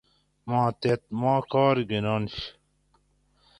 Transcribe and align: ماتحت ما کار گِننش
ماتحت 0.49 1.01
ما 1.21 1.33
کار 1.51 1.75
گِننش 1.89 2.35